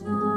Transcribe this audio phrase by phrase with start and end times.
[0.00, 0.29] time.